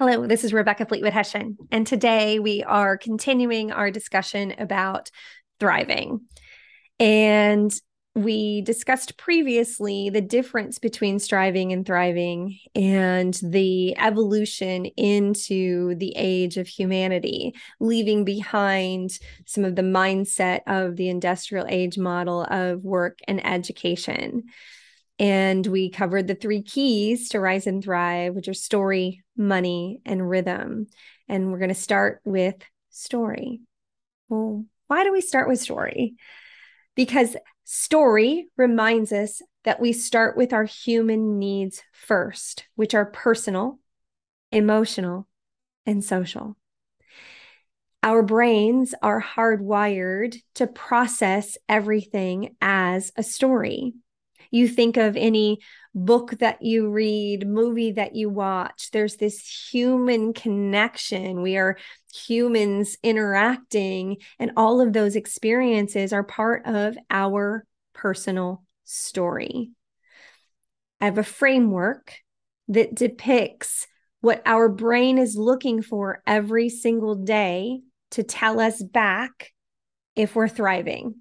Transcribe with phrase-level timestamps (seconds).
[0.00, 5.10] Hello, this is Rebecca Fleetwood Hession, and today we are continuing our discussion about
[5.58, 6.22] thriving.
[6.98, 7.70] And
[8.14, 16.56] we discussed previously the difference between striving and thriving and the evolution into the age
[16.56, 19.10] of humanity, leaving behind
[19.44, 24.44] some of the mindset of the industrial age model of work and education.
[25.20, 30.28] And we covered the three keys to rise and thrive, which are story, money, and
[30.28, 30.86] rhythm.
[31.28, 32.54] And we're going to start with
[32.88, 33.60] story.
[34.30, 36.14] Well, why do we start with story?
[36.94, 43.78] Because story reminds us that we start with our human needs first, which are personal,
[44.50, 45.28] emotional,
[45.84, 46.56] and social.
[48.02, 53.92] Our brains are hardwired to process everything as a story
[54.50, 55.58] you think of any
[55.94, 61.42] book that you read, movie that you watch, there's this human connection.
[61.42, 61.78] We are
[62.12, 69.70] humans interacting, and all of those experiences are part of our personal story.
[71.00, 72.14] I have a framework
[72.68, 73.86] that depicts
[74.20, 77.80] what our brain is looking for every single day
[78.12, 79.52] to tell us back
[80.14, 81.14] if we're thriving.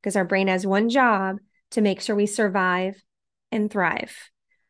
[0.00, 1.38] Because our brain has one job
[1.74, 3.02] to make sure we survive
[3.50, 4.16] and thrive.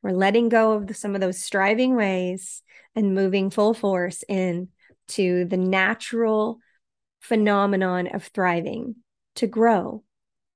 [0.03, 2.63] We're letting go of the, some of those striving ways
[2.95, 4.69] and moving full force in
[5.09, 6.59] to the natural
[7.21, 8.97] phenomenon of thriving,
[9.37, 10.03] to grow,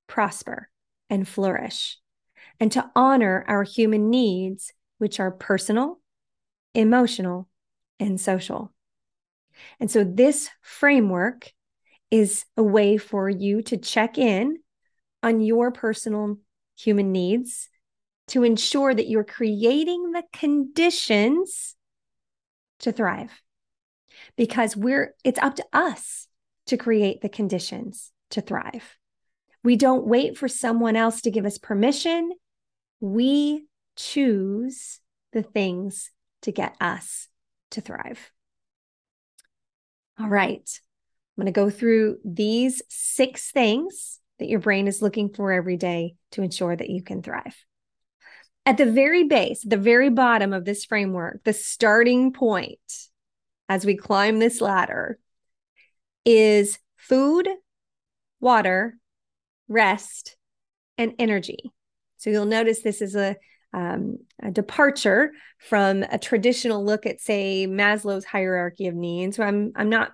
[0.07, 0.71] prosper,
[1.11, 1.99] and flourish,
[2.61, 6.01] and to honor our human needs, which are personal,
[6.75, 7.49] emotional,
[8.01, 8.73] and social.
[9.81, 11.53] And so, this framework
[12.11, 14.59] is a way for you to check in
[15.23, 16.39] on your personal
[16.77, 17.69] human needs
[18.29, 21.75] to ensure that you're creating the conditions
[22.81, 23.43] to thrive.
[24.37, 26.29] Because we're it's up to us
[26.67, 28.97] to create the conditions to thrive.
[29.65, 32.33] We don't wait for someone else to give us permission.
[33.01, 35.01] We choose
[35.33, 36.11] the things
[36.43, 37.29] to get us
[37.73, 38.31] to thrive.
[40.19, 40.69] All right.
[41.37, 45.77] I'm going to go through these six things that your brain is looking for every
[45.77, 47.57] day to ensure that you can thrive.
[48.65, 52.79] At the very base, the very bottom of this framework, the starting point
[53.69, 55.19] as we climb this ladder
[56.25, 57.49] is food,
[58.41, 58.99] water,
[59.69, 60.37] rest,
[60.99, 61.73] and energy.
[62.19, 63.37] So you'll notice this is a,
[63.73, 69.37] um, a departure from a traditional look at, say, Maslow's hierarchy of needs.
[69.37, 70.13] So I'm I'm not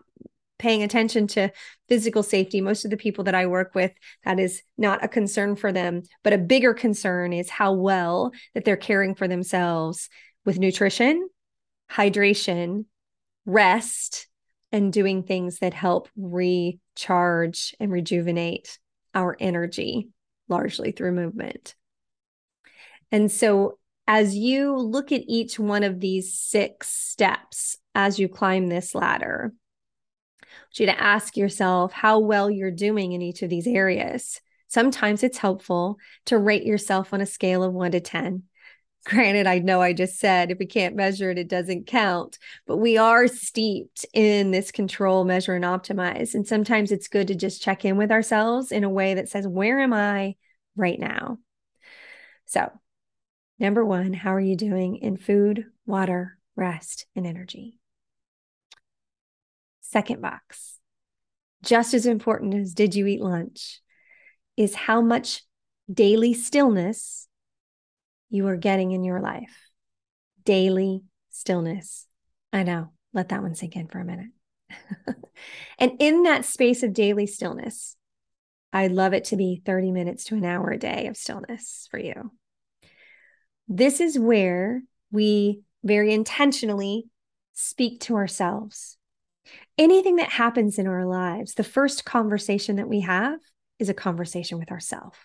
[0.64, 1.50] paying attention to
[1.90, 2.62] physical safety.
[2.62, 3.92] Most of the people that i work with
[4.24, 8.64] that is not a concern for them but a bigger concern is how well that
[8.64, 10.08] they're caring for themselves
[10.46, 11.28] with nutrition
[11.92, 12.86] hydration
[13.44, 14.26] rest
[14.72, 18.78] and doing things that help recharge and rejuvenate
[19.14, 20.08] our energy
[20.48, 21.74] largely through movement.
[23.12, 28.68] And so as you look at each one of these six steps as you climb
[28.68, 29.52] this ladder
[30.78, 34.40] you to ask yourself how well you're doing in each of these areas.
[34.68, 38.44] Sometimes it's helpful to rate yourself on a scale of one to 10.
[39.06, 42.78] Granted, I know I just said if we can't measure it, it doesn't count, but
[42.78, 46.34] we are steeped in this control, measure, and optimize.
[46.34, 49.46] And sometimes it's good to just check in with ourselves in a way that says,
[49.46, 50.36] Where am I
[50.74, 51.38] right now?
[52.46, 52.70] So,
[53.58, 57.78] number one, how are you doing in food, water, rest, and energy?
[59.94, 60.80] Second box,
[61.62, 63.80] just as important as did you eat lunch,
[64.56, 65.44] is how much
[65.88, 67.28] daily stillness
[68.28, 69.70] you are getting in your life.
[70.44, 72.08] Daily stillness.
[72.52, 74.32] I know, let that one sink in for a minute.
[75.78, 77.94] and in that space of daily stillness,
[78.72, 82.00] I'd love it to be 30 minutes to an hour a day of stillness for
[82.00, 82.32] you.
[83.68, 87.04] This is where we very intentionally
[87.52, 88.98] speak to ourselves
[89.78, 93.40] anything that happens in our lives, the first conversation that we have
[93.78, 95.18] is a conversation with ourselves.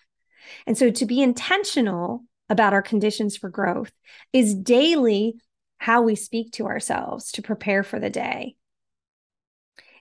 [0.66, 3.92] And so to be intentional about our conditions for growth
[4.32, 5.36] is daily
[5.78, 8.56] how we speak to ourselves to prepare for the day.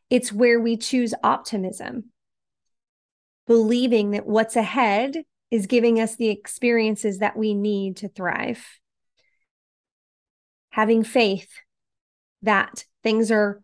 [0.09, 2.05] It's where we choose optimism,
[3.45, 5.17] believing that what's ahead
[5.51, 8.65] is giving us the experiences that we need to thrive.
[10.71, 11.49] Having faith
[12.41, 13.61] that things are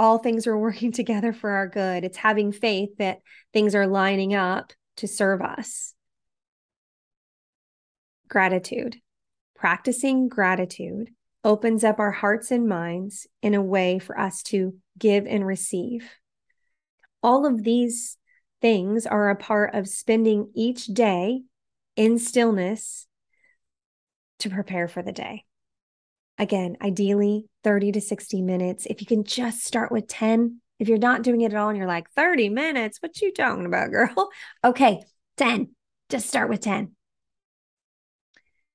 [0.00, 2.02] all things are working together for our good.
[2.02, 3.20] It's having faith that
[3.52, 5.94] things are lining up to serve us.
[8.28, 8.96] Gratitude.
[9.54, 11.10] Practicing gratitude
[11.44, 16.08] opens up our hearts and minds in a way for us to give and receive.
[17.22, 18.16] All of these
[18.62, 21.42] things are a part of spending each day
[21.96, 23.06] in stillness
[24.38, 25.44] to prepare for the day.
[26.40, 28.86] Again, ideally 30 to 60 minutes.
[28.86, 31.76] If you can just start with 10, if you're not doing it at all and
[31.76, 34.30] you're like 30 minutes, what you talking about, girl?
[34.64, 35.02] Okay,
[35.36, 35.74] 10.
[36.08, 36.92] Just start with 10.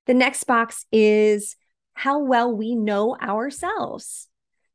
[0.05, 1.55] The next box is
[1.93, 4.27] how well we know ourselves.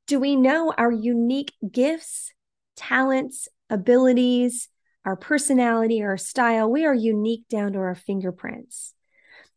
[0.08, 2.32] Do we know our unique gifts,
[2.74, 4.68] talents, abilities,
[5.04, 6.68] our personality, our style?
[6.68, 8.94] We are unique down to our fingerprints.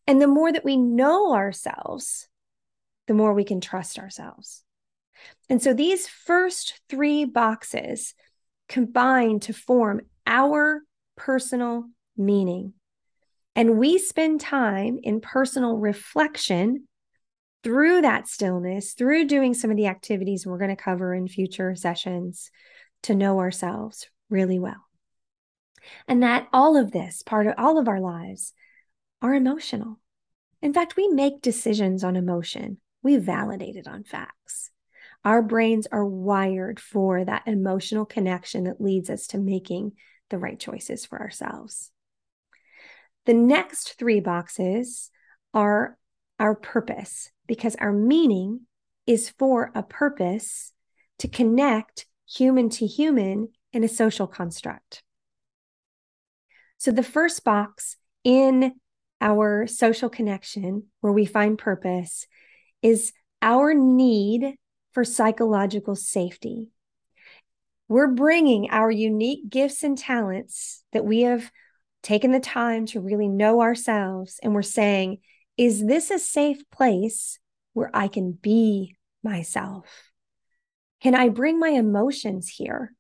[0.06, 2.28] And the more that we know ourselves,
[3.08, 4.64] the more we can trust ourselves.
[5.50, 8.14] And so these first three boxes
[8.70, 10.82] combine to form our
[11.16, 11.86] personal
[12.18, 12.74] meaning.
[13.56, 16.88] And we spend time in personal reflection
[17.64, 21.76] through that stillness, through doing some of the activities we're going to cover in future
[21.76, 22.52] sessions
[23.04, 24.86] to know ourselves really well.
[26.08, 28.54] And that all of this, part of all of our lives,
[29.22, 30.00] are emotional.
[30.62, 34.72] In fact, we make decisions on emotion, we validate it on facts.
[35.26, 39.94] Our brains are wired for that emotional connection that leads us to making
[40.30, 41.92] the right choices for ourselves.
[43.26, 45.12] The next three boxes
[45.54, 45.98] are
[46.40, 48.62] our purpose, because our meaning
[49.06, 50.74] is for a purpose
[51.20, 55.04] to connect human to human in a social construct.
[56.78, 58.74] So, the first box in
[59.22, 62.28] our social connection, where we find purpose,
[62.84, 64.56] is our need
[64.92, 66.70] for psychological safety.
[67.88, 71.52] We're bringing our unique gifts and talents that we have
[72.04, 75.20] taken the time to really know ourselves, and we're saying,
[75.58, 77.40] is this a safe place
[77.74, 79.86] where I can be myself?
[81.02, 82.94] Can I bring my emotions here?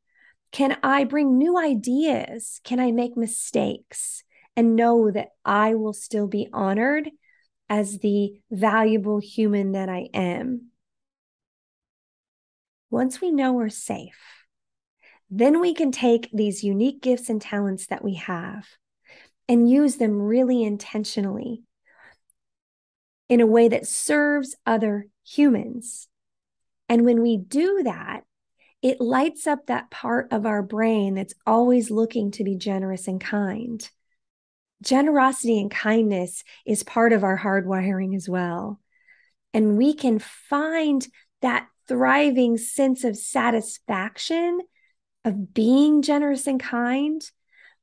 [0.51, 2.62] Can I bring new ideas?
[2.63, 4.24] Can I make mistakes
[4.56, 7.09] and know that I will still be honored
[7.69, 10.69] as the valuable human that I am?
[12.89, 14.45] Once we know we're safe,
[15.30, 18.68] then we can take these unique gifts and talents that we have
[19.48, 21.63] and use them really intentionally
[23.30, 26.07] in a way that serves other humans.
[26.88, 28.21] And when we do that,
[28.83, 33.19] it lights up that part of our brain that's always looking to be generous and
[33.19, 33.89] kind.
[34.83, 38.80] Generosity and kindness is part of our hardwiring as well.
[39.53, 41.07] And we can find
[41.41, 44.59] that thriving sense of satisfaction
[45.25, 47.21] of being generous and kind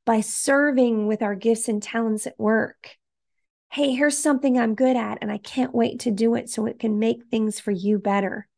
[0.04, 2.96] by serving with our gifts and talents at work
[3.72, 6.80] hey, here's something I'm good at, and I can't wait to do it so it
[6.80, 8.48] can make things for you better.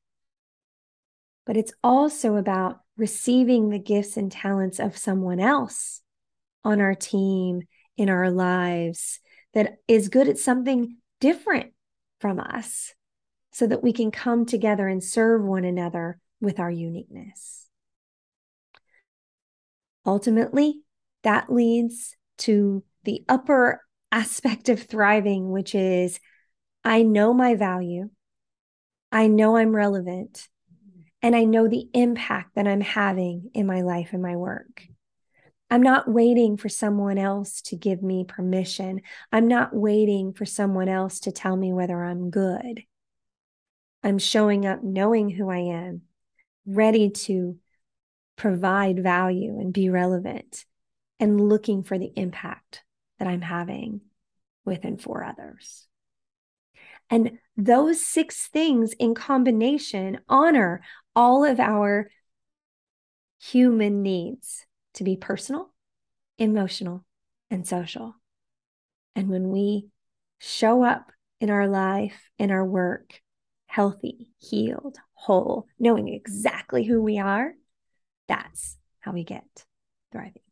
[1.45, 6.00] But it's also about receiving the gifts and talents of someone else
[6.65, 7.62] on our team,
[8.02, 9.20] in our lives,
[9.54, 11.72] that is good at something different
[12.19, 12.94] from us
[13.52, 17.69] so that we can come together and serve one another with our uniqueness.
[20.04, 20.81] Ultimately,
[21.22, 26.19] that leads to the upper aspect of thriving, which is
[26.82, 28.10] I know my value,
[29.12, 30.49] I know I'm relevant,
[31.22, 34.88] and I know the impact that I'm having in my life and my work.
[35.73, 39.00] I'm not waiting for someone else to give me permission.
[39.33, 42.83] I'm not waiting for someone else to tell me whether I'm good.
[44.02, 46.02] I'm showing up knowing who I am,
[46.67, 47.57] ready to
[48.37, 50.67] provide value and be relevant,
[51.19, 52.83] and looking for the impact
[53.19, 54.02] that I'm having
[54.67, 55.87] with and for others.
[57.09, 60.83] And those six things in combination honor
[61.17, 62.11] all of our
[63.38, 65.72] human needs to be personal,
[66.38, 67.04] emotional,
[67.50, 68.14] and social.
[69.14, 69.88] And when we
[70.38, 73.20] show up in our life, in our work,
[73.66, 77.54] healthy, healed, whole, knowing exactly who we are,
[78.28, 79.64] that's how we get
[80.12, 80.42] thriving.